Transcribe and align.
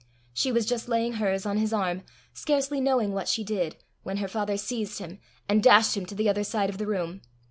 She 0.33 0.51
was 0.51 0.65
just 0.65 0.89
laying 0.89 1.13
hers 1.21 1.45
on 1.45 1.59
his 1.59 1.71
arm, 1.71 2.01
scarcely 2.33 2.81
knowing 2.81 3.13
what 3.13 3.27
she 3.27 3.43
did, 3.43 3.75
when 4.01 4.17
her 4.17 4.27
father 4.27 4.57
seized 4.57 4.97
him, 4.97 5.19
and 5.47 5.61
dashed 5.61 5.95
him 5.95 6.07
to 6.07 6.15
the 6.15 6.27
other 6.27 6.43
side 6.43 6.71
of 6.71 6.79
the 6.79 6.87
room. 6.87 7.21